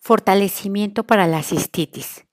Fortalecimiento 0.00 1.04
para 1.04 1.26
la 1.26 1.42
cistitis. 1.42 2.24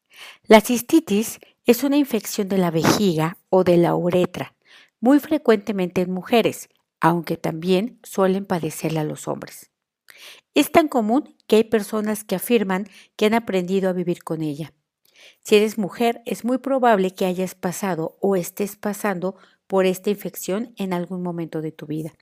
La 0.47 0.61
cistitis 0.61 1.39
es 1.65 1.83
una 1.83 1.97
infección 1.97 2.47
de 2.47 2.57
la 2.57 2.71
vejiga 2.71 3.37
o 3.49 3.63
de 3.63 3.77
la 3.77 3.95
uretra, 3.95 4.55
muy 4.99 5.19
frecuentemente 5.19 6.01
en 6.01 6.11
mujeres, 6.11 6.69
aunque 7.01 7.37
también 7.37 7.99
suelen 8.03 8.45
padecerla 8.45 9.03
los 9.03 9.27
hombres. 9.27 9.71
Es 10.53 10.71
tan 10.71 10.87
común 10.87 11.35
que 11.47 11.57
hay 11.57 11.63
personas 11.65 12.23
que 12.23 12.35
afirman 12.35 12.87
que 13.15 13.25
han 13.25 13.33
aprendido 13.33 13.89
a 13.89 13.93
vivir 13.93 14.23
con 14.23 14.41
ella. 14.41 14.71
Si 15.43 15.55
eres 15.55 15.77
mujer, 15.77 16.21
es 16.25 16.45
muy 16.45 16.59
probable 16.59 17.11
que 17.11 17.25
hayas 17.25 17.55
pasado 17.55 18.17
o 18.21 18.35
estés 18.35 18.75
pasando 18.77 19.35
por 19.67 19.85
esta 19.85 20.11
infección 20.11 20.73
en 20.77 20.93
algún 20.93 21.23
momento 21.23 21.61
de 21.61 21.71
tu 21.71 21.87
vida. 21.87 22.13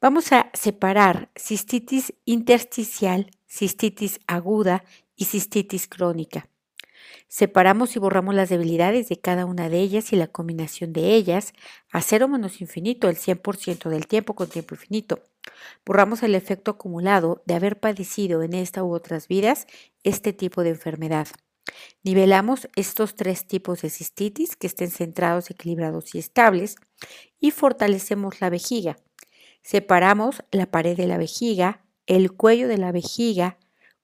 Vamos 0.00 0.32
a 0.32 0.50
separar 0.54 1.30
cistitis 1.36 2.14
intersticial, 2.24 3.30
cistitis 3.48 4.20
aguda 4.26 4.84
y 5.16 5.24
cistitis 5.24 5.88
crónica. 5.88 6.48
Separamos 7.26 7.96
y 7.96 7.98
borramos 7.98 8.34
las 8.34 8.48
debilidades 8.48 9.08
de 9.08 9.20
cada 9.20 9.44
una 9.44 9.68
de 9.68 9.80
ellas 9.80 10.12
y 10.12 10.16
la 10.16 10.28
combinación 10.28 10.92
de 10.92 11.14
ellas 11.14 11.52
a 11.90 12.00
cero 12.00 12.28
menos 12.28 12.60
infinito 12.60 13.08
el 13.08 13.16
100% 13.16 13.88
del 13.88 14.06
tiempo 14.06 14.34
con 14.34 14.48
tiempo 14.48 14.74
infinito. 14.74 15.20
Borramos 15.84 16.22
el 16.22 16.34
efecto 16.34 16.72
acumulado 16.72 17.42
de 17.46 17.54
haber 17.54 17.80
padecido 17.80 18.42
en 18.42 18.54
esta 18.54 18.84
u 18.84 18.92
otras 18.92 19.28
vidas 19.28 19.66
este 20.04 20.32
tipo 20.32 20.62
de 20.62 20.70
enfermedad. 20.70 21.28
Nivelamos 22.02 22.68
estos 22.76 23.14
tres 23.14 23.46
tipos 23.46 23.82
de 23.82 23.90
cistitis 23.90 24.56
que 24.56 24.66
estén 24.66 24.90
centrados, 24.90 25.50
equilibrados 25.50 26.14
y 26.14 26.18
estables 26.18 26.76
y 27.40 27.50
fortalecemos 27.50 28.40
la 28.40 28.50
vejiga. 28.50 28.96
Separamos 29.62 30.42
la 30.50 30.70
pared 30.70 30.96
de 30.96 31.06
la 31.06 31.18
vejiga, 31.18 31.84
el 32.06 32.32
cuello 32.32 32.68
de 32.68 32.78
la 32.78 32.92
vejiga, 32.92 33.58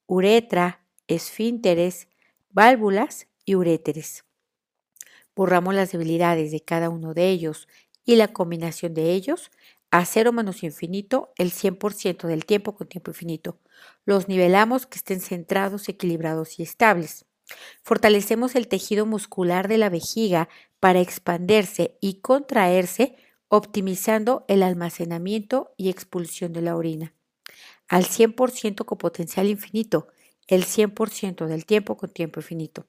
uretra, 0.06 0.84
esfínteres, 1.06 2.08
válvulas 2.50 3.26
y 3.44 3.54
uréteres. 3.54 4.24
Borramos 5.34 5.74
las 5.74 5.92
debilidades 5.92 6.52
de 6.52 6.60
cada 6.60 6.90
uno 6.90 7.14
de 7.14 7.30
ellos 7.30 7.68
y 8.04 8.16
la 8.16 8.28
combinación 8.28 8.94
de 8.94 9.12
ellos 9.12 9.50
a 9.90 10.04
cero 10.04 10.32
menos 10.32 10.62
infinito 10.62 11.32
el 11.36 11.52
100% 11.52 12.26
del 12.26 12.44
tiempo 12.46 12.74
con 12.74 12.88
tiempo 12.88 13.10
infinito. 13.10 13.60
Los 14.04 14.28
nivelamos 14.28 14.86
que 14.86 14.98
estén 14.98 15.20
centrados, 15.20 15.88
equilibrados 15.88 16.58
y 16.58 16.62
estables. 16.64 17.26
Fortalecemos 17.82 18.54
el 18.54 18.68
tejido 18.68 19.06
muscular 19.06 19.68
de 19.68 19.78
la 19.78 19.90
vejiga 19.90 20.48
para 20.80 21.00
expandirse 21.00 21.96
y 22.00 22.20
contraerse 22.20 23.16
optimizando 23.56 24.44
el 24.48 24.64
almacenamiento 24.64 25.74
y 25.76 25.88
expulsión 25.88 26.52
de 26.52 26.60
la 26.60 26.74
orina. 26.74 27.14
Al 27.88 28.04
100% 28.04 28.84
con 28.84 28.98
potencial 28.98 29.46
infinito, 29.46 30.08
el 30.48 30.64
100% 30.64 31.46
del 31.46 31.64
tiempo 31.64 31.96
con 31.96 32.10
tiempo 32.10 32.40
infinito. 32.40 32.86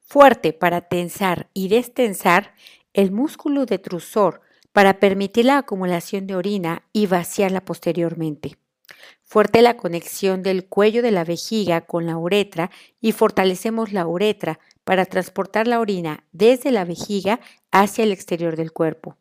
Fuerte 0.00 0.54
para 0.54 0.88
tensar 0.88 1.50
y 1.52 1.68
destensar 1.68 2.54
el 2.94 3.12
músculo 3.12 3.66
detrusor 3.66 4.40
para 4.72 4.98
permitir 4.98 5.44
la 5.44 5.58
acumulación 5.58 6.26
de 6.26 6.36
orina 6.36 6.88
y 6.94 7.06
vaciarla 7.06 7.62
posteriormente. 7.62 8.56
Fuerte 9.24 9.60
la 9.60 9.76
conexión 9.76 10.42
del 10.42 10.66
cuello 10.66 11.02
de 11.02 11.10
la 11.10 11.24
vejiga 11.24 11.82
con 11.82 12.06
la 12.06 12.16
uretra 12.16 12.70
y 13.02 13.12
fortalecemos 13.12 13.92
la 13.92 14.06
uretra 14.06 14.58
para 14.84 15.04
transportar 15.04 15.68
la 15.68 15.80
orina 15.80 16.24
desde 16.32 16.70
la 16.70 16.86
vejiga 16.86 17.40
hacia 17.70 18.04
el 18.04 18.12
exterior 18.12 18.56
del 18.56 18.72
cuerpo. 18.72 19.18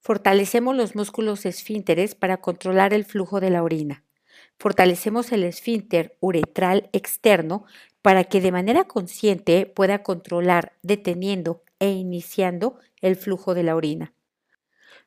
Fortalecemos 0.00 0.74
los 0.74 0.96
músculos 0.96 1.44
esfínteres 1.44 2.14
para 2.14 2.38
controlar 2.38 2.94
el 2.94 3.04
flujo 3.04 3.38
de 3.38 3.50
la 3.50 3.62
orina. 3.62 4.02
Fortalecemos 4.58 5.30
el 5.30 5.44
esfínter 5.44 6.16
uretral 6.20 6.88
externo 6.92 7.64
para 8.00 8.24
que 8.24 8.40
de 8.40 8.50
manera 8.50 8.84
consciente 8.84 9.66
pueda 9.66 10.02
controlar, 10.02 10.72
deteniendo 10.82 11.62
e 11.78 11.90
iniciando 11.90 12.78
el 13.02 13.16
flujo 13.16 13.54
de 13.54 13.62
la 13.62 13.76
orina. 13.76 14.14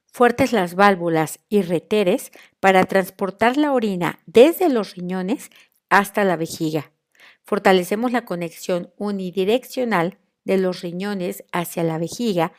Fuertes 0.05 0.53
las 0.53 0.75
válvulas 0.75 1.39
y 1.49 1.63
reteres 1.63 2.31
para 2.59 2.83
transportar 2.85 3.57
la 3.57 3.71
orina 3.71 4.19
desde 4.27 4.69
los 4.69 4.95
riñones 4.95 5.49
hasta 5.89 6.23
la 6.23 6.35
vejiga. 6.35 6.91
Fortalecemos 7.41 8.11
la 8.11 8.25
conexión 8.25 8.93
unidireccional 8.97 10.19
de 10.43 10.57
los 10.57 10.81
riñones 10.81 11.43
hacia 11.51 11.83
la 11.83 11.97
vejiga 11.97 12.53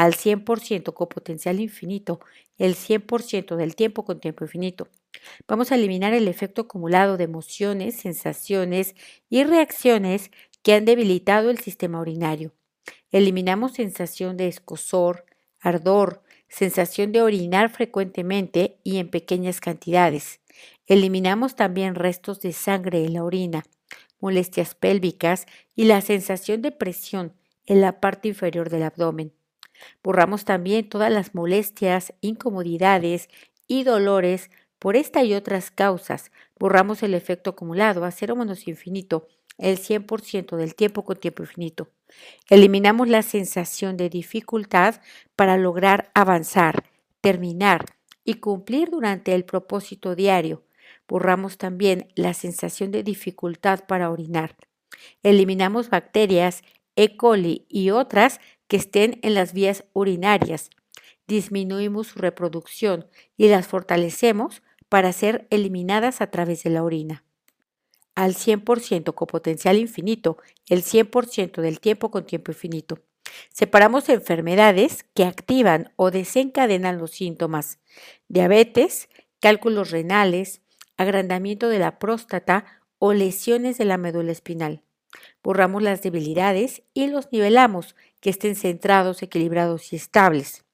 al 0.00 0.14
100% 0.14 0.94
con 0.94 1.08
potencial 1.08 1.60
infinito, 1.60 2.20
el 2.56 2.74
100% 2.74 3.56
del 3.56 3.76
tiempo 3.76 4.06
con 4.06 4.18
tiempo 4.18 4.44
infinito. 4.44 4.88
Vamos 5.46 5.72
a 5.72 5.74
eliminar 5.74 6.14
el 6.14 6.26
efecto 6.26 6.62
acumulado 6.62 7.18
de 7.18 7.24
emociones, 7.24 7.96
sensaciones 7.96 8.94
y 9.28 9.44
reacciones 9.44 10.30
que 10.62 10.72
han 10.72 10.86
debilitado 10.86 11.50
el 11.50 11.58
sistema 11.58 12.00
urinario. 12.00 12.52
Eliminamos 13.10 13.72
sensación 13.72 14.38
de 14.38 14.48
escosor, 14.48 15.26
ardor, 15.60 16.22
sensación 16.48 17.12
de 17.12 17.20
orinar 17.20 17.68
frecuentemente 17.68 18.78
y 18.82 18.96
en 18.98 19.10
pequeñas 19.10 19.60
cantidades. 19.60 20.40
Eliminamos 20.86 21.56
también 21.56 21.94
restos 21.94 22.40
de 22.40 22.54
sangre 22.54 23.04
en 23.04 23.12
la 23.12 23.24
orina, 23.24 23.64
molestias 24.18 24.74
pélvicas 24.74 25.44
y 25.76 25.84
la 25.84 26.00
sensación 26.00 26.62
de 26.62 26.72
presión 26.72 27.34
en 27.66 27.82
la 27.82 28.00
parte 28.00 28.28
inferior 28.28 28.70
del 28.70 28.84
abdomen. 28.84 29.34
Borramos 30.02 30.44
también 30.44 30.88
todas 30.88 31.12
las 31.12 31.34
molestias, 31.34 32.12
incomodidades 32.20 33.28
y 33.66 33.84
dolores 33.84 34.50
por 34.78 34.96
esta 34.96 35.22
y 35.22 35.34
otras 35.34 35.70
causas. 35.70 36.32
Borramos 36.58 37.02
el 37.02 37.14
efecto 37.14 37.50
acumulado 37.50 38.04
a 38.04 38.10
cero 38.10 38.34
menos 38.36 38.66
infinito, 38.66 39.28
el 39.58 39.78
100% 39.78 40.56
del 40.56 40.74
tiempo 40.74 41.04
con 41.04 41.16
tiempo 41.16 41.42
infinito. 41.42 41.88
Eliminamos 42.48 43.08
la 43.08 43.22
sensación 43.22 43.96
de 43.96 44.08
dificultad 44.08 45.00
para 45.36 45.56
lograr 45.56 46.10
avanzar, 46.14 46.84
terminar 47.20 47.84
y 48.24 48.34
cumplir 48.34 48.90
durante 48.90 49.34
el 49.34 49.44
propósito 49.44 50.14
diario. 50.14 50.64
Borramos 51.06 51.58
también 51.58 52.08
la 52.14 52.34
sensación 52.34 52.90
de 52.90 53.02
dificultad 53.02 53.84
para 53.86 54.10
orinar. 54.10 54.56
Eliminamos 55.22 55.90
bacterias, 55.90 56.62
E. 56.96 57.16
coli 57.16 57.66
y 57.68 57.90
otras 57.90 58.40
que 58.70 58.76
estén 58.76 59.18
en 59.22 59.34
las 59.34 59.52
vías 59.52 59.84
urinarias. 59.94 60.70
Disminuimos 61.26 62.06
su 62.06 62.20
reproducción 62.20 63.08
y 63.36 63.48
las 63.48 63.66
fortalecemos 63.66 64.62
para 64.88 65.12
ser 65.12 65.48
eliminadas 65.50 66.20
a 66.20 66.28
través 66.30 66.62
de 66.62 66.70
la 66.70 66.84
orina. 66.84 67.24
Al 68.14 68.36
100% 68.36 69.12
con 69.14 69.26
potencial 69.26 69.76
infinito, 69.76 70.38
el 70.68 70.84
100% 70.84 71.60
del 71.60 71.80
tiempo 71.80 72.12
con 72.12 72.24
tiempo 72.26 72.52
infinito. 72.52 73.00
Separamos 73.52 74.08
enfermedades 74.08 75.04
que 75.14 75.24
activan 75.24 75.92
o 75.96 76.12
desencadenan 76.12 76.98
los 76.98 77.10
síntomas. 77.10 77.80
Diabetes, 78.28 79.08
cálculos 79.40 79.90
renales, 79.90 80.62
agrandamiento 80.96 81.68
de 81.68 81.80
la 81.80 81.98
próstata 81.98 82.66
o 83.00 83.14
lesiones 83.14 83.78
de 83.78 83.84
la 83.84 83.98
médula 83.98 84.30
espinal. 84.30 84.84
Borramos 85.42 85.82
las 85.82 86.02
debilidades 86.02 86.82
y 86.92 87.06
los 87.06 87.32
nivelamos, 87.32 87.96
que 88.20 88.30
estén 88.30 88.56
centrados, 88.56 89.22
equilibrados 89.22 89.92
y 89.92 89.96
estables. 89.96 90.64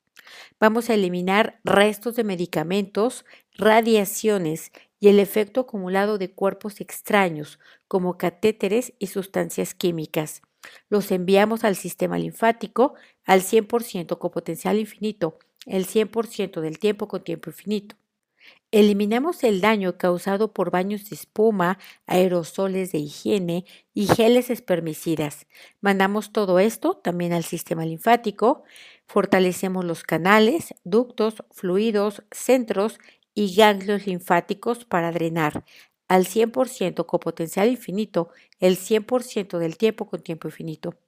Vamos 0.58 0.90
a 0.90 0.94
eliminar 0.94 1.60
restos 1.64 2.16
de 2.16 2.24
medicamentos, 2.24 3.24
radiaciones 3.56 4.72
y 4.98 5.08
el 5.08 5.20
efecto 5.20 5.60
acumulado 5.60 6.18
de 6.18 6.32
cuerpos 6.32 6.80
extraños, 6.80 7.60
como 7.88 8.18
catéteres 8.18 8.92
y 8.98 9.08
sustancias 9.08 9.74
químicas. 9.74 10.42
Los 10.88 11.12
enviamos 11.12 11.64
al 11.64 11.76
sistema 11.76 12.18
linfático 12.18 12.94
al 13.24 13.42
100% 13.42 14.18
con 14.18 14.30
potencial 14.30 14.78
infinito, 14.78 15.38
el 15.66 15.86
100% 15.86 16.60
del 16.60 16.78
tiempo 16.78 17.08
con 17.08 17.22
tiempo 17.22 17.50
infinito. 17.50 17.96
Eliminamos 18.78 19.42
el 19.42 19.62
daño 19.62 19.96
causado 19.96 20.52
por 20.52 20.70
baños 20.70 21.08
de 21.08 21.16
espuma, 21.16 21.78
aerosoles 22.06 22.92
de 22.92 22.98
higiene 22.98 23.64
y 23.94 24.06
geles 24.06 24.50
espermicidas. 24.50 25.46
Mandamos 25.80 26.30
todo 26.30 26.58
esto 26.58 26.94
también 26.94 27.32
al 27.32 27.42
sistema 27.42 27.86
linfático. 27.86 28.64
Fortalecemos 29.06 29.82
los 29.82 30.02
canales, 30.02 30.74
ductos, 30.84 31.42
fluidos, 31.52 32.22
centros 32.30 32.98
y 33.34 33.54
ganglios 33.54 34.06
linfáticos 34.06 34.84
para 34.84 35.10
drenar 35.10 35.64
al 36.06 36.26
100% 36.26 37.06
con 37.06 37.18
potencial 37.18 37.70
infinito 37.70 38.28
el 38.60 38.76
100% 38.76 39.56
del 39.56 39.78
tiempo 39.78 40.06
con 40.06 40.20
tiempo 40.20 40.48
infinito. 40.48 40.98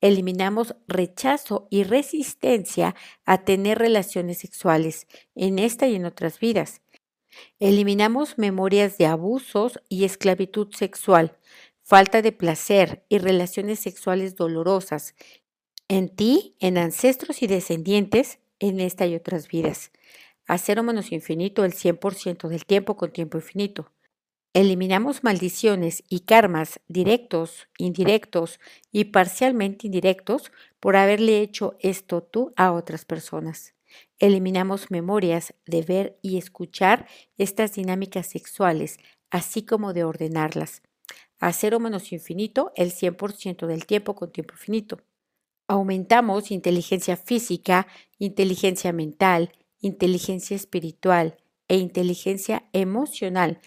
Eliminamos 0.00 0.76
rechazo 0.88 1.68
y 1.68 1.84
resistencia 1.84 2.94
a 3.26 3.44
tener 3.44 3.78
relaciones 3.78 4.38
sexuales 4.38 5.06
en 5.34 5.58
esta 5.58 5.86
y 5.88 5.96
en 5.96 6.06
otras 6.06 6.40
vidas. 6.40 6.80
Eliminamos 7.58 8.38
memorias 8.38 8.98
de 8.98 9.06
abusos 9.06 9.80
y 9.88 10.04
esclavitud 10.04 10.68
sexual, 10.74 11.36
falta 11.82 12.22
de 12.22 12.32
placer 12.32 13.04
y 13.08 13.18
relaciones 13.18 13.80
sexuales 13.80 14.36
dolorosas 14.36 15.14
en 15.88 16.08
ti, 16.08 16.56
en 16.60 16.78
ancestros 16.78 17.42
y 17.42 17.46
descendientes, 17.46 18.38
en 18.58 18.80
esta 18.80 19.06
y 19.06 19.14
otras 19.14 19.48
vidas. 19.48 19.90
A 20.46 20.58
cero 20.58 20.82
menos 20.82 21.12
infinito 21.12 21.64
el 21.64 21.72
100% 21.72 22.48
del 22.48 22.64
tiempo 22.64 22.96
con 22.96 23.12
tiempo 23.12 23.38
infinito. 23.38 23.92
Eliminamos 24.54 25.24
maldiciones 25.24 26.02
y 26.08 26.20
karmas 26.20 26.80
directos, 26.88 27.68
indirectos 27.78 28.60
y 28.90 29.04
parcialmente 29.04 29.86
indirectos 29.86 30.52
por 30.78 30.96
haberle 30.96 31.40
hecho 31.40 31.76
esto 31.80 32.22
tú 32.22 32.52
a 32.56 32.72
otras 32.72 33.04
personas. 33.04 33.74
Eliminamos 34.18 34.90
memorias 34.90 35.54
de 35.66 35.82
ver 35.82 36.18
y 36.22 36.38
escuchar 36.38 37.06
estas 37.36 37.74
dinámicas 37.74 38.26
sexuales, 38.26 38.98
así 39.30 39.62
como 39.62 39.92
de 39.92 40.04
ordenarlas. 40.04 40.82
A 41.38 41.52
cero 41.52 41.80
menos 41.80 42.12
infinito 42.12 42.72
el 42.76 42.92
100% 42.92 43.66
del 43.66 43.86
tiempo 43.86 44.14
con 44.14 44.30
tiempo 44.30 44.54
infinito. 44.54 45.00
Aumentamos 45.66 46.50
inteligencia 46.50 47.16
física, 47.16 47.86
inteligencia 48.18 48.92
mental, 48.92 49.52
inteligencia 49.80 50.54
espiritual 50.54 51.36
e 51.68 51.76
inteligencia 51.76 52.68
emocional 52.72 53.60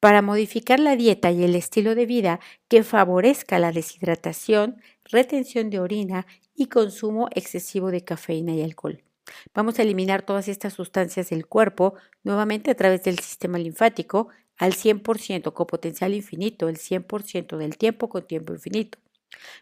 para 0.00 0.22
modificar 0.22 0.78
la 0.78 0.94
dieta 0.94 1.30
y 1.32 1.42
el 1.42 1.54
estilo 1.54 1.94
de 1.94 2.06
vida 2.06 2.40
que 2.68 2.84
favorezca 2.84 3.58
la 3.58 3.72
deshidratación, 3.72 4.80
retención 5.04 5.70
de 5.70 5.80
orina 5.80 6.26
y 6.54 6.66
consumo 6.66 7.28
excesivo 7.32 7.90
de 7.90 8.04
cafeína 8.04 8.54
y 8.54 8.62
alcohol. 8.62 9.05
Vamos 9.54 9.78
a 9.78 9.82
eliminar 9.82 10.22
todas 10.22 10.48
estas 10.48 10.74
sustancias 10.74 11.30
del 11.30 11.46
cuerpo 11.46 11.94
nuevamente 12.22 12.70
a 12.70 12.74
través 12.74 13.02
del 13.02 13.18
sistema 13.18 13.58
linfático 13.58 14.28
al 14.56 14.72
100% 14.72 15.52
con 15.52 15.66
potencial 15.66 16.14
infinito, 16.14 16.68
el 16.68 16.78
100% 16.78 17.56
del 17.56 17.76
tiempo 17.76 18.08
con 18.08 18.26
tiempo 18.26 18.52
infinito. 18.52 18.98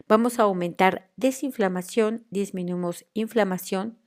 Vamos 0.07 0.39
a 0.39 0.43
aumentar 0.43 1.09
desinflamación, 1.17 2.25
disminuimos 2.29 3.05
inflamación, 3.13 3.97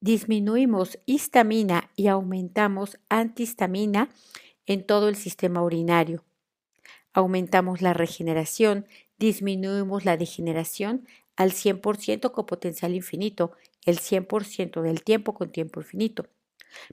disminuimos 0.00 0.98
histamina 1.06 1.90
y 1.96 2.08
aumentamos 2.08 2.98
antihistamina 3.08 4.08
en 4.66 4.84
todo 4.84 5.08
el 5.08 5.16
sistema 5.16 5.62
urinario. 5.62 6.24
Aumentamos 7.12 7.82
la 7.82 7.92
regeneración, 7.92 8.86
disminuimos 9.18 10.04
la 10.04 10.16
degeneración 10.16 11.06
al 11.36 11.52
100% 11.52 12.32
con 12.32 12.46
potencial 12.46 12.94
infinito, 12.94 13.52
el 13.84 13.98
100% 13.98 14.82
del 14.82 15.02
tiempo 15.02 15.34
con 15.34 15.50
tiempo 15.50 15.80
infinito. 15.80 16.28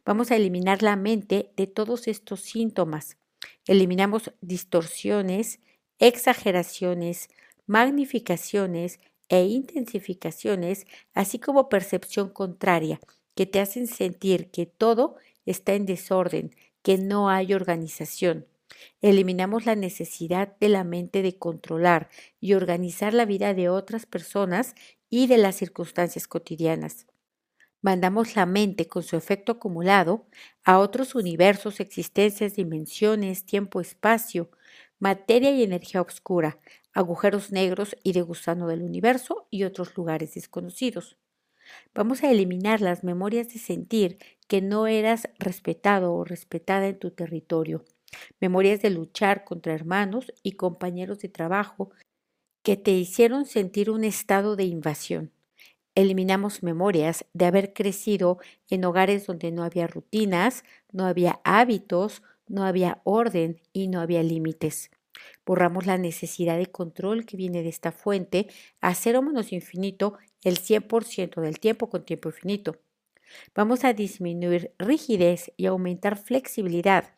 Vamos 0.06 0.32
a 0.32 0.36
eliminar 0.36 0.84
la 0.84 0.96
mente 0.96 1.52
de 1.56 1.68
todos 1.68 2.08
estos 2.08 2.42
síntomas. 2.42 3.18
Eliminamos 3.66 4.32
distorsiones, 4.42 5.60
exageraciones, 6.00 7.30
magnificaciones 7.66 9.00
e 9.30 9.46
intensificaciones, 9.46 10.88
así 11.14 11.40
como 11.40 11.70
percepción 11.70 12.30
contraria, 12.30 13.00
que 13.36 13.46
te 13.46 13.60
hacen 13.60 13.88
sentir 13.88 14.50
que 14.50 14.66
todo 14.66 15.16
está 15.46 15.76
en 15.76 15.86
desorden, 15.86 16.56
que 16.82 16.98
no 16.98 17.30
hay 17.30 17.54
organización. 17.54 18.48
Eliminamos 19.02 19.66
la 19.66 19.76
necesidad 19.76 20.58
de 20.60 20.70
la 20.70 20.84
mente 20.84 21.22
de 21.22 21.38
controlar 21.38 22.10
y 22.40 22.54
organizar 22.54 23.14
la 23.14 23.26
vida 23.26 23.54
de 23.54 23.70
otras 23.70 24.06
personas 24.06 24.76
y 25.10 25.28
de 25.28 25.38
las 25.38 25.56
circunstancias 25.56 26.28
cotidianas. 26.28 27.08
Mandamos 27.82 28.36
la 28.36 28.46
mente 28.46 28.88
con 28.88 29.04
su 29.04 29.16
efecto 29.16 29.54
acumulado 29.54 30.28
a 30.66 30.80
otros 30.80 31.16
universos, 31.16 31.80
existencias, 31.80 32.56
dimensiones, 32.56 33.46
tiempo, 33.46 33.82
espacio, 33.82 34.52
materia 35.00 35.52
y 35.52 35.64
energía 35.64 36.02
oscura, 36.02 36.60
agujeros 36.94 37.52
negros 37.52 37.96
y 38.04 38.14
de 38.14 38.22
gusano 38.22 38.68
del 38.68 38.84
universo 38.84 39.48
y 39.50 39.64
otros 39.64 39.96
lugares 39.96 40.34
desconocidos. 40.34 41.18
Vamos 41.94 42.24
a 42.24 42.32
eliminar 42.32 42.82
las 42.82 43.04
memorias 43.04 43.50
de 43.54 43.60
sentir 43.60 44.18
que 44.48 44.62
no 44.62 44.88
eras 44.88 45.30
respetado 45.40 46.14
o 46.14 46.26
respetada 46.26 46.88
en 46.88 47.00
tu 47.00 47.12
territorio, 47.12 47.86
memorias 48.40 48.82
de 48.82 48.90
luchar 48.90 49.44
contra 49.46 49.74
hermanos 49.74 50.34
y 50.44 50.54
compañeros 50.54 51.20
de 51.20 51.30
trabajo 51.30 51.92
que 52.70 52.78
te 52.78 52.92
hicieron 52.92 53.48
sentir 53.48 53.90
un 53.90 54.04
estado 54.04 54.56
de 54.56 54.64
invasión. 54.64 55.32
Eliminamos 55.96 56.62
memorias 56.62 57.26
de 57.34 57.46
haber 57.46 57.74
crecido 57.74 58.38
en 58.70 58.86
hogares 58.86 59.26
donde 59.26 59.52
no 59.52 59.64
había 59.64 59.88
rutinas, 59.88 60.64
no 60.92 61.08
había 61.08 61.42
hábitos, 61.44 62.22
no 62.48 62.66
había 62.66 63.02
orden 63.06 63.60
y 63.74 63.88
no 63.88 64.02
había 64.02 64.22
límites. 64.22 64.92
Borramos 65.48 65.88
la 65.88 65.98
necesidad 65.98 66.60
de 66.60 66.68
control 66.68 67.26
que 67.26 67.38
viene 67.38 67.64
de 67.64 67.70
esta 67.70 67.92
fuente 67.92 68.50
a 68.82 68.94
cero 68.94 69.24
menos 69.24 69.52
infinito 69.52 70.20
el 70.44 70.60
100% 70.60 71.42
del 71.42 71.60
tiempo 71.60 71.90
con 71.90 72.06
tiempo 72.06 72.30
infinito. 72.30 72.78
Vamos 73.56 73.84
a 73.84 73.94
disminuir 73.94 74.76
rigidez 74.78 75.52
y 75.58 75.66
aumentar 75.66 76.18
flexibilidad. 76.18 77.16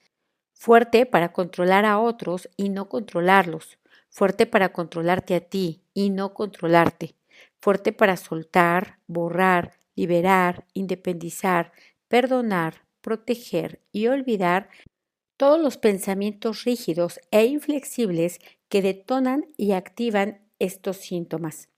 Fuerte 0.53 1.06
para 1.06 1.33
controlar 1.33 1.83
a 1.83 2.00
otros 2.00 2.48
y 2.56 2.69
no 2.69 2.88
controlarlos. 2.88 3.80
Fuerte 4.11 4.45
para 4.45 4.73
controlarte 4.73 5.35
a 5.35 5.39
ti 5.39 5.81
y 5.93 6.09
no 6.09 6.33
controlarte. 6.33 7.15
Fuerte 7.61 7.93
para 7.93 8.17
soltar, 8.17 8.99
borrar, 9.07 9.71
liberar, 9.95 10.65
independizar, 10.73 11.71
perdonar, 12.09 12.85
proteger 12.99 13.79
y 13.93 14.07
olvidar 14.07 14.69
todos 15.37 15.59
los 15.61 15.77
pensamientos 15.77 16.65
rígidos 16.65 17.19
e 17.31 17.45
inflexibles 17.45 18.39
que 18.67 18.81
detonan 18.81 19.45
y 19.55 19.71
activan 19.71 20.41
estos 20.59 20.97
síntomas. 20.97 21.69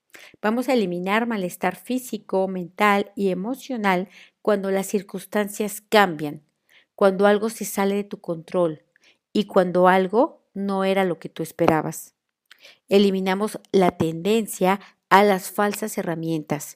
Vamos 0.42 0.70
a 0.70 0.74
eliminar 0.74 1.28
malestar 1.28 1.76
físico, 1.76 2.48
mental 2.48 3.12
y 3.16 3.30
emocional 3.30 4.10
cuando 4.42 4.72
las 4.72 4.88
circunstancias 4.88 5.82
cambian, 5.82 6.42
cuando 6.96 7.28
algo 7.28 7.50
se 7.50 7.66
sale 7.66 7.96
de 7.96 8.04
tu 8.04 8.20
control 8.20 8.84
y 9.32 9.46
cuando 9.46 9.88
algo 9.88 10.42
no 10.54 10.84
era 10.84 11.06
lo 11.06 11.20
que 11.20 11.30
tú 11.30 11.44
esperabas. 11.44 12.13
Eliminamos 12.88 13.60
la 13.72 13.98
tendencia 13.98 14.80
a 15.10 15.24
las 15.24 15.52
falsas 15.52 15.98
herramientas, 15.98 16.76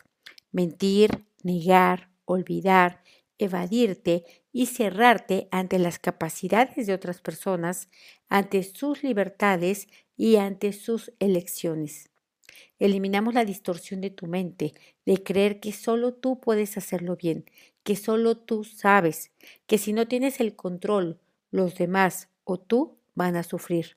mentir, 0.52 1.26
negar, 1.44 2.10
olvidar, 2.26 3.04
evadirte 3.38 4.24
y 4.52 4.68
cerrarte 4.68 5.48
ante 5.52 5.80
las 5.80 6.00
capacidades 6.00 6.88
de 6.88 6.94
otras 6.94 7.22
personas, 7.22 7.90
ante 8.30 8.64
sus 8.64 9.04
libertades 9.04 9.88
y 10.16 10.38
ante 10.38 10.74
sus 10.74 11.14
elecciones. 11.20 12.10
Eliminamos 12.80 13.34
la 13.34 13.46
distorsión 13.46 14.02
de 14.02 14.10
tu 14.10 14.28
mente, 14.28 14.74
de 15.06 15.24
creer 15.24 15.60
que 15.60 15.72
solo 15.72 16.14
tú 16.14 16.40
puedes 16.40 16.78
hacerlo 16.78 17.16
bien, 17.16 17.46
que 17.84 17.96
solo 17.96 18.38
tú 18.38 18.64
sabes, 18.64 19.32
que 19.66 19.78
si 19.78 19.94
no 19.94 20.08
tienes 20.08 20.40
el 20.40 20.56
control, 20.56 21.20
los 21.52 21.76
demás 21.76 22.30
o 22.44 22.58
tú 22.60 22.98
van 23.16 23.36
a 23.36 23.44
sufrir. 23.44 23.97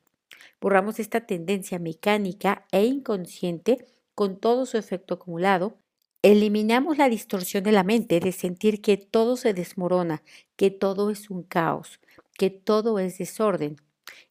Borramos 0.61 0.99
esta 0.99 1.23
tendencia 1.23 1.79
mecánica 1.79 2.67
e 2.73 2.85
inconsciente 2.85 3.87
con 4.15 4.37
todo 4.39 4.67
su 4.67 4.79
efecto 4.79 5.15
acumulado. 5.15 5.79
Eliminamos 6.23 6.99
la 6.99 7.09
distorsión 7.09 7.65
de 7.65 7.73
la 7.73 7.85
mente 7.85 8.21
de 8.21 8.33
sentir 8.33 8.83
que 8.83 8.97
todo 8.97 9.37
se 9.37 9.55
desmorona, 9.55 10.23
que 10.57 10.71
todo 10.71 11.11
es 11.11 11.31
un 11.31 11.43
caos, 11.43 12.01
que 12.37 12.51
todo 12.51 12.99
es 12.99 13.19
desorden. 13.19 13.77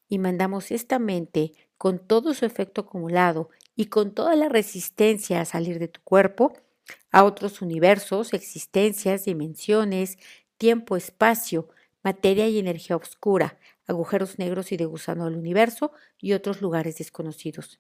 Y 0.07 0.19
mandamos 0.19 0.71
esta 0.71 0.99
mente 0.99 1.53
con 1.77 1.99
todo 1.99 2.33
su 2.33 2.45
efecto 2.45 2.81
acumulado 2.81 3.49
y 3.75 3.85
con 3.85 4.13
toda 4.13 4.35
la 4.35 4.49
resistencia 4.49 5.41
a 5.41 5.45
salir 5.45 5.79
de 5.79 5.87
tu 5.87 6.01
cuerpo 6.03 6.53
a 7.11 7.23
otros 7.23 7.61
universos, 7.61 8.33
existencias, 8.33 9.25
dimensiones, 9.25 10.17
tiempo, 10.57 10.97
espacio, 10.97 11.69
materia 12.03 12.47
y 12.47 12.59
energía 12.59 12.95
oscura, 12.95 13.57
agujeros 13.89 14.37
negros 14.37 14.71
y 14.71 14.77
de 14.77 14.85
gusano 14.85 15.25
del 15.25 15.35
universo 15.35 15.91
y 16.19 16.33
otros 16.33 16.61
lugares 16.61 16.99
desconocidos. 16.99 17.79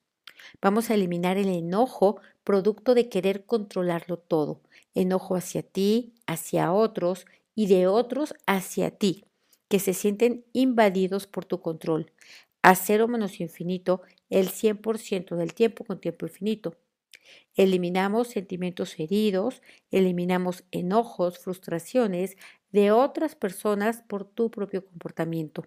Vamos 0.59 0.89
a 0.89 0.95
eliminar 0.95 1.37
el 1.37 1.49
enojo 1.49 2.19
producto 2.43 2.95
de 2.95 3.09
querer 3.09 3.45
controlarlo 3.45 4.17
todo, 4.17 4.61
enojo 4.95 5.35
hacia 5.35 5.61
ti, 5.61 6.15
hacia 6.25 6.73
otros 6.73 7.25
y 7.53 7.67
de 7.67 7.87
otros 7.87 8.33
hacia 8.47 8.89
ti, 8.89 9.25
que 9.67 9.79
se 9.79 9.93
sienten 9.93 10.45
invadidos 10.51 11.27
por 11.27 11.45
tu 11.45 11.61
control, 11.61 12.11
a 12.63 12.73
cero 12.75 13.07
menos 13.07 13.39
infinito 13.39 14.01
el 14.31 14.49
100% 14.49 15.35
del 15.35 15.53
tiempo 15.53 15.83
con 15.83 16.01
tiempo 16.01 16.25
infinito. 16.25 16.75
Eliminamos 17.53 18.29
sentimientos 18.29 18.99
heridos, 18.99 19.61
eliminamos 19.91 20.63
enojos, 20.71 21.37
frustraciones 21.37 22.35
de 22.71 22.91
otras 22.91 23.35
personas 23.35 24.01
por 24.07 24.25
tu 24.25 24.49
propio 24.49 24.83
comportamiento. 24.83 25.65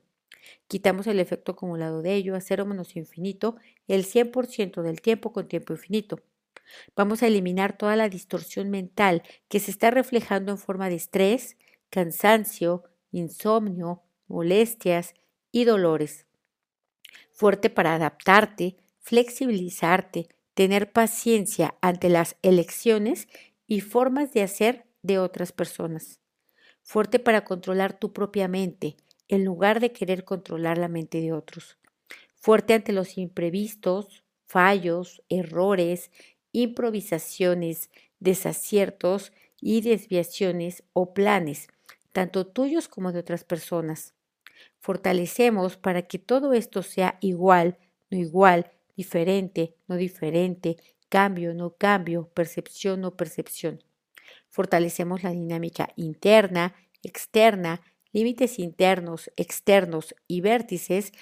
Quitamos 0.66 1.06
el 1.06 1.20
efecto 1.20 1.52
acumulado 1.52 2.02
de 2.02 2.14
ello 2.14 2.34
a 2.34 2.40
cero 2.40 2.66
menos 2.66 2.96
infinito 2.96 3.56
el 3.88 4.04
100% 4.04 4.82
del 4.82 5.00
tiempo 5.00 5.32
con 5.32 5.49
tiempo 5.49 5.72
infinito. 5.72 6.20
Vamos 6.96 7.22
a 7.22 7.26
eliminar 7.26 7.76
toda 7.76 7.96
la 7.96 8.08
distorsión 8.08 8.70
mental 8.70 9.22
que 9.49 9.61
se 9.61 9.70
está 9.70 9.90
reflejando 9.90 10.52
en 10.52 10.58
forma 10.58 10.88
de 10.88 10.96
estrés, 10.96 11.56
cansancio, 11.90 12.84
insomnio, 13.11 14.02
molestias 14.26 15.14
y 15.50 15.64
dolores 15.64 16.26
fuerte 17.32 17.70
para 17.70 17.94
adaptarte, 17.94 18.76
flexibilizarte, 19.00 20.28
tener 20.54 20.92
paciencia 20.92 21.75
ante 21.80 22.08
las 22.08 22.37
elecciones 22.42 23.26
y 23.66 23.80
formas 23.80 24.32
de 24.32 24.42
hacer 24.42 24.87
de 25.02 25.18
otras 25.18 25.52
personas. 25.52 26.20
Fuerte 26.82 27.18
para 27.18 27.44
controlar 27.44 27.99
tu 27.99 28.12
propia 28.12 28.49
mente, 28.49 28.96
en 29.33 29.47
lugar 29.47 29.81
de 29.81 29.93
querer 29.93 30.25
controlar 30.25 30.77
la 30.77 30.89
mente 30.89 31.23
de 31.23 31.33
otros. 31.33 31.79
Fuerte 32.35 32.75
ante 32.75 32.93
los 32.93 33.17
imprevistos, 33.17 34.25
fallos, 34.47 35.23
errores, 35.31 36.11
improvisaciones, 36.53 37.91
desaciertos 38.21 39.33
y 39.59 39.81
desviaciones 39.81 40.85
o 40.93 41.15
planes, 41.15 41.69
tanto 42.12 42.47
tuyos 42.47 42.89
como 42.89 43.11
de 43.11 43.21
otras 43.21 43.43
personas. 43.43 44.12
Fortalecemos 44.81 45.79
para 45.79 46.03
que 46.03 46.19
todo 46.19 46.53
esto 46.53 46.83
sea 46.83 47.17
igual, 47.23 47.79
no 48.11 48.19
igual, 48.19 48.71
diferente, 48.99 49.75
no 49.89 49.97
diferente, 49.97 50.77
cambio, 51.09 51.55
no 51.55 51.71
cambio, 51.77 52.29
percepción, 52.35 53.01
no 53.01 53.17
percepción. 53.17 53.83
Fortalecemos 54.51 55.23
la 55.23 55.31
dinámica 55.31 55.89
interna, 55.97 56.75
externa, 57.03 57.81
límites 58.12 58.59
internos, 58.59 59.31
externos 59.37 60.14
y 60.28 60.40
vértices 60.40 61.12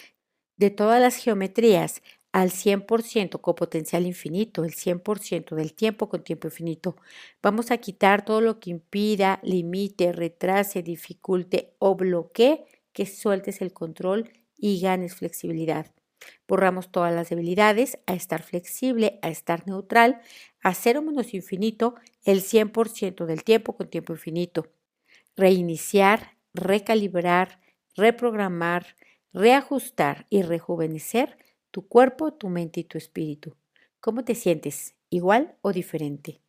de 0.56 0.70
todas 0.70 1.00
las 1.00 1.16
geometrías 1.16 2.02
al 2.32 2.50
100% 2.50 3.40
con 3.40 3.54
potencial 3.54 4.06
infinito, 4.06 4.64
el 4.64 4.74
100% 4.74 5.56
del 5.56 5.74
tiempo 5.74 6.08
con 6.08 6.22
tiempo 6.22 6.48
infinito. 6.48 6.96
Vamos 7.42 7.70
a 7.70 7.78
quitar 7.78 8.24
todo 8.24 8.40
lo 8.40 8.60
que 8.60 8.70
impida, 8.70 9.40
limite, 9.42 10.12
retrase, 10.12 10.82
dificulte 10.82 11.74
o 11.78 11.96
bloquee 11.96 12.64
que 12.92 13.06
sueltes 13.06 13.60
el 13.60 13.72
control 13.72 14.30
y 14.56 14.80
ganes 14.80 15.14
flexibilidad. 15.14 15.92
Borramos 16.46 16.92
todas 16.92 17.14
las 17.14 17.30
debilidades 17.30 17.98
a 18.06 18.14
estar 18.14 18.42
flexible, 18.42 19.18
a 19.22 19.30
estar 19.30 19.66
neutral, 19.66 20.20
a 20.62 20.74
cero 20.74 21.02
menos 21.02 21.32
infinito 21.34 21.94
el 22.24 22.42
100% 22.42 23.24
del 23.26 23.42
tiempo 23.42 23.76
con 23.76 23.88
tiempo 23.88 24.12
infinito. 24.12 24.68
Reiniciar, 25.36 26.36
recalibrar, 26.54 27.60
reprogramar, 27.96 28.96
reajustar 29.32 30.26
y 30.30 30.42
rejuvenecer 30.42 31.38
tu 31.70 31.86
cuerpo, 31.88 32.32
tu 32.34 32.48
mente 32.48 32.80
y 32.80 32.84
tu 32.84 32.98
espíritu. 32.98 33.56
¿Cómo 34.00 34.24
te 34.24 34.34
sientes? 34.34 34.96
¿Igual 35.10 35.56
o 35.62 35.72
diferente? 35.72 36.40